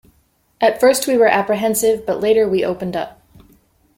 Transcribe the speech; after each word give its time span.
At 0.59 0.79
first 0.79 1.05
we 1.05 1.15
were 1.15 1.27
apprehensive, 1.27 2.07
but 2.07 2.19
later 2.19 2.49
we 2.49 2.65
opened 2.65 2.95
up. 2.95 3.21